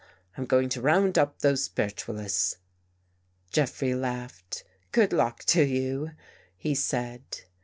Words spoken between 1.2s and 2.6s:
those spiritual ists."